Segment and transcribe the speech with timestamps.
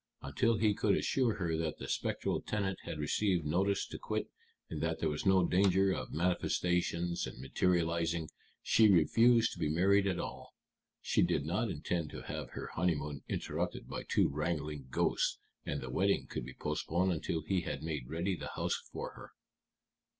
[0.23, 4.31] Until he could assure her that the spectral tenant had received notice to quit,
[4.67, 8.27] and that there was no danger of manifestations and materializing,
[8.63, 10.55] she refused to be married at all.
[11.03, 15.37] She did not intend to have her honeymoon interrupted by two wrangling ghosts,
[15.67, 19.33] and the wedding could be postponed until he had made ready the house for her."